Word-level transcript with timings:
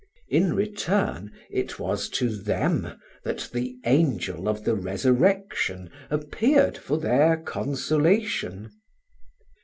In 0.29 0.55
return, 0.55 1.31
it 1.51 1.77
was 1.77 2.09
to 2.09 2.29
them 2.35 2.99
that 3.23 3.47
the 3.53 3.77
angel 3.85 4.49
of 4.49 4.63
the 4.63 4.73
resurrection 4.73 5.91
appeared 6.09 6.75
for 6.75 6.97
their 6.97 7.37
consolation. 7.37 8.71